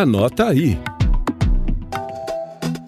Anota 0.00 0.50
aí. 0.50 0.78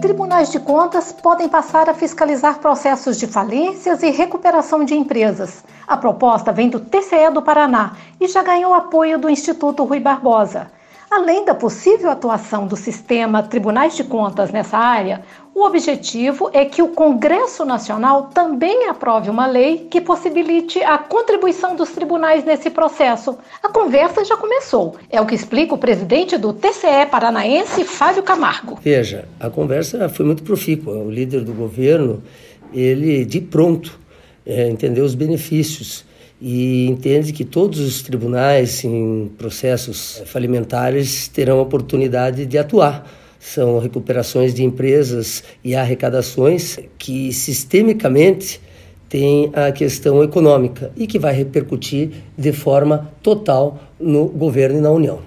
Tribunais 0.00 0.50
de 0.50 0.58
contas 0.58 1.12
podem 1.12 1.50
passar 1.50 1.90
a 1.90 1.92
fiscalizar 1.92 2.60
processos 2.60 3.18
de 3.18 3.26
falências 3.26 4.02
e 4.02 4.10
recuperação 4.10 4.86
de 4.86 4.94
empresas. 4.94 5.62
A 5.86 5.98
proposta 5.98 6.50
vem 6.50 6.70
do 6.70 6.80
TCE 6.80 7.28
do 7.30 7.42
Paraná 7.42 7.94
e 8.18 8.26
já 8.26 8.42
ganhou 8.42 8.72
apoio 8.72 9.18
do 9.18 9.28
Instituto 9.28 9.84
Rui 9.84 10.00
Barbosa. 10.00 10.70
Além 11.16 11.44
da 11.44 11.54
possível 11.54 12.10
atuação 12.10 12.66
do 12.66 12.76
sistema 12.76 13.40
Tribunais 13.40 13.94
de 13.94 14.02
Contas 14.02 14.50
nessa 14.50 14.76
área, 14.76 15.22
o 15.54 15.64
objetivo 15.64 16.50
é 16.52 16.64
que 16.64 16.82
o 16.82 16.88
Congresso 16.88 17.64
Nacional 17.64 18.30
também 18.34 18.88
aprove 18.88 19.30
uma 19.30 19.46
lei 19.46 19.86
que 19.88 20.00
possibilite 20.00 20.82
a 20.82 20.98
contribuição 20.98 21.76
dos 21.76 21.90
tribunais 21.90 22.42
nesse 22.44 22.68
processo. 22.68 23.38
A 23.62 23.68
conversa 23.68 24.24
já 24.24 24.36
começou. 24.36 24.96
É 25.08 25.20
o 25.20 25.26
que 25.26 25.36
explica 25.36 25.72
o 25.72 25.78
presidente 25.78 26.36
do 26.36 26.52
TCE 26.52 27.06
paranaense, 27.08 27.84
Fábio 27.84 28.24
Camargo. 28.24 28.80
Veja, 28.82 29.28
a 29.38 29.48
conversa 29.48 30.08
foi 30.08 30.26
muito 30.26 30.42
profícua. 30.42 30.96
O 30.96 31.08
líder 31.08 31.44
do 31.44 31.52
governo, 31.52 32.24
ele 32.72 33.24
de 33.24 33.40
pronto 33.40 34.00
é, 34.44 34.68
entendeu 34.68 35.04
os 35.04 35.14
benefícios 35.14 36.04
e 36.46 36.86
entende 36.86 37.32
que 37.32 37.42
todos 37.42 37.80
os 37.80 38.02
tribunais 38.02 38.84
em 38.84 39.32
processos 39.38 40.22
falimentares 40.26 41.26
terão 41.26 41.58
oportunidade 41.58 42.44
de 42.44 42.58
atuar. 42.58 43.10
São 43.40 43.78
recuperações 43.78 44.52
de 44.52 44.62
empresas 44.62 45.42
e 45.64 45.74
arrecadações 45.74 46.78
que 46.98 47.32
sistemicamente 47.32 48.60
têm 49.08 49.50
a 49.54 49.72
questão 49.72 50.22
econômica 50.22 50.92
e 50.94 51.06
que 51.06 51.18
vai 51.18 51.32
repercutir 51.32 52.10
de 52.36 52.52
forma 52.52 53.10
total 53.22 53.78
no 53.98 54.26
governo 54.26 54.76
e 54.76 54.82
na 54.82 54.90
União. 54.90 55.20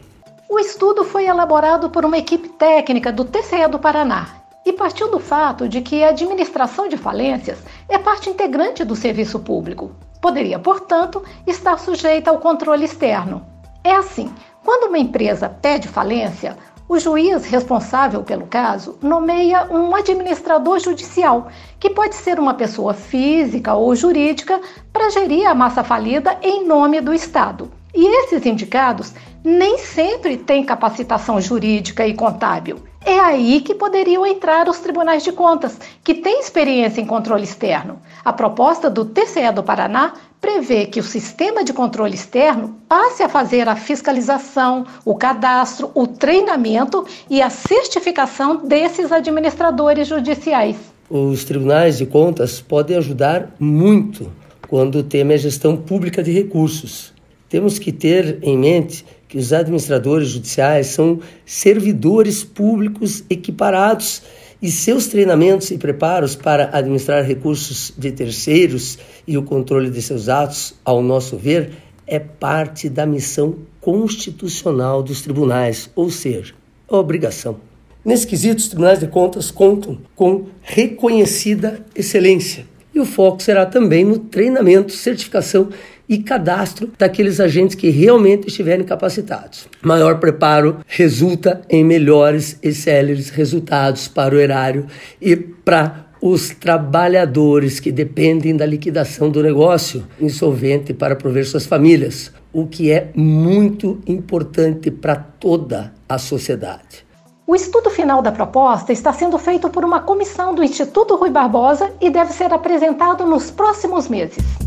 O 0.47 0.59
estudo 0.59 1.03
foi 1.03 1.25
elaborado 1.25 1.89
por 1.89 2.05
uma 2.05 2.20
equipe 2.20 2.47
técnica 2.49 3.11
do 3.11 3.25
TCE 3.25 3.67
do 3.72 3.80
Paraná 3.80 4.36
e 4.63 4.72
partiu 4.72 5.09
do 5.09 5.20
fato 5.20 5.67
de 5.67 5.81
que 5.81 6.03
a 6.03 6.09
administração 6.09 6.88
de 6.88 6.95
falências 6.95 7.58
é 7.89 7.97
parte 7.97 8.30
integrante 8.30 8.83
do 8.83 8.95
serviço 8.95 9.39
público. 9.39 9.92
Poderia, 10.22 10.60
portanto, 10.60 11.23
estar 11.46 11.78
sujeita 11.78 12.30
ao 12.30 12.40
controle 12.40 12.86
externo. 12.86 13.46
É 13.84 13.96
assim: 13.96 14.32
quando 14.64 14.90
uma 14.90 14.98
empresa 14.98 15.48
pede 15.48 15.88
falência, 15.88 16.58
o 16.90 16.98
juiz 17.00 17.46
responsável 17.46 18.23
pelo 18.23 18.48
caso 18.48 18.98
nomeia 19.02 19.68
um 19.70 19.94
administrador 19.94 20.80
judicial, 20.80 21.48
que 21.80 21.90
pode 21.90 22.16
ser 22.16 22.40
uma 22.40 22.54
pessoa 22.54 22.94
física 22.94 23.73
ou 23.73 23.94
jurídica, 23.95 24.62
para 24.94 25.10
gerir 25.10 25.45
a 25.45 25.54
massa 25.54 25.84
falida 25.84 26.38
em 26.42 26.66
nome 26.66 27.02
do 27.02 27.14
Estado. 27.14 27.70
E 27.94 28.06
esses 28.23 28.45
indicados 28.45 29.14
nem 29.44 29.78
sempre 29.78 30.38
têm 30.38 30.64
capacitação 30.64 31.42
jurídica 31.42 32.08
e 32.08 32.14
contábil. 32.14 32.78
É 33.08 33.22
aí 33.22 33.61
que 33.61 33.73
poderiam 33.73 34.25
entrar 34.25 34.67
os 34.67 34.80
tribunais 34.80 35.23
de 35.23 35.31
contas, 35.31 35.80
que 36.03 36.13
têm 36.13 36.41
experiência 36.41 37.00
em 37.00 37.05
controle 37.05 37.45
externo. 37.45 38.02
A 38.23 38.33
proposta 38.33 38.89
do 38.89 39.05
TCE 39.05 39.49
do 39.55 39.64
Paraná 39.64 40.16
prevê 40.41 40.88
que 40.88 40.99
o 40.99 41.03
sistema 41.03 41.64
de 41.64 41.72
controle 41.72 42.16
externo 42.16 42.75
passe 42.86 43.23
a 43.23 43.30
fazer 43.30 43.69
a 43.69 43.77
fiscalização, 43.77 44.86
o 45.05 45.16
cadastro, 45.16 45.89
o 45.95 46.05
treinamento 46.05 47.05
e 47.30 47.41
a 47.41 47.49
certificação 47.49 48.58
desses 48.58 49.09
administradores 49.09 50.05
judiciais. 50.05 50.75
Os 51.09 51.45
tribunais 51.45 51.97
de 51.99 52.05
contas 52.05 52.59
podem 52.59 52.97
ajudar 52.97 53.55
muito 53.58 54.30
quando 54.67 54.95
o 54.95 55.03
tema 55.03 55.31
é 55.31 55.38
gestão 55.38 55.77
pública 55.77 56.21
de 56.21 56.33
recursos. 56.33 57.14
Temos 57.47 57.80
que 57.80 57.94
ter 57.94 58.39
em 58.42 58.58
mente 58.58 59.05
que 59.28 59.38
os 59.38 59.52
administradores 59.52 60.30
judiciais 60.30 60.88
são 60.88 61.20
servidores 61.45 62.44
públicos 62.44 63.23
equiparados 63.30 64.22
e 64.61 64.72
seus 64.72 65.08
treinamentos 65.08 65.70
e 65.70 65.78
preparos 65.78 66.36
para 66.36 66.70
administrar 66.75 67.23
recursos 67.23 67.94
de 67.98 68.11
terceiros 68.11 68.98
e 69.27 69.38
o 69.38 69.43
controle 69.43 69.89
de 69.89 70.02
seus 70.02 70.30
atos, 70.30 70.73
ao 70.83 71.02
nosso 71.02 71.38
ver, 71.38 71.71
é 72.08 72.20
parte 72.20 72.89
da 72.89 73.05
missão 73.05 73.58
constitucional 73.82 75.04
dos 75.04 75.21
tribunais, 75.21 75.89
ou 75.95 76.09
seja, 76.09 76.54
obrigação. 76.88 77.59
Nesse 78.04 78.26
quesito, 78.26 78.59
os 78.59 78.70
tribunais 78.70 78.99
de 78.99 79.08
contas 79.08 79.52
contam 79.52 79.98
com 80.15 80.45
reconhecida 80.61 81.86
excelência. 81.94 82.65
E 82.95 82.99
o 82.99 83.05
foco 83.05 83.44
será 83.44 83.65
também 83.65 84.05
no 84.05 84.17
treinamento, 84.17 84.94
certificação 84.94 85.70
e 86.08 86.20
cadastro 86.20 86.92
daqueles 86.98 87.40
agentes 87.40 87.76
que 87.76 87.90
realmente 87.90 88.48
estiverem 88.48 88.86
capacitados. 88.86 89.68
Maior 89.82 90.20
preparo 90.20 90.78
resulta 90.86 91.62
em 91.70 91.84
melhores 91.84 92.58
e 92.64 92.73
céleres 92.73 93.30
resultados 93.30 94.08
para 94.08 94.36
o 94.36 94.40
erário 94.40 94.88
e 95.22 95.36
para 95.36 96.08
os 96.22 96.50
trabalhadores 96.50 97.80
que 97.80 97.92
dependem 97.92 98.56
da 98.56 98.66
liquidação 98.66 99.30
do 99.30 99.44
negócio 99.44 100.06
insolvente 100.20 100.94
para 100.94 101.16
prover 101.16 101.45
suas 101.45 101.66
famílias, 101.66 102.32
o 102.52 102.66
que 102.66 102.92
é 102.92 103.12
muito 103.16 104.00
importante 104.08 104.89
para 104.89 105.16
toda 105.16 105.94
a 106.10 106.18
sociedade. 106.18 107.06
O 107.45 107.56
estudo 107.56 107.89
final 107.89 108.22
da 108.22 108.32
proposta 108.32 108.92
está 108.92 109.14
sendo 109.14 109.38
feito 109.38 109.70
por 109.70 109.86
uma 109.86 110.02
comissão 110.02 110.54
do 110.54 110.64
Instituto 110.64 111.16
Rui 111.16 111.30
Barbosa 111.30 111.94
e 112.02 112.10
deve 112.10 112.34
ser 112.34 112.52
apresentado 112.52 113.26
nos 113.26 113.50
próximos 113.50 114.10
meses. 114.10 114.67